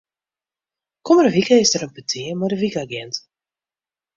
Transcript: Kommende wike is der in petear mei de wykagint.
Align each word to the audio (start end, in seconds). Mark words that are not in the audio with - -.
Kommende 1.07 1.31
wike 1.35 1.55
is 1.63 1.71
der 1.71 1.85
in 1.87 1.93
petear 1.95 2.35
mei 2.37 2.49
de 2.51 2.57
wykagint. 2.61 3.15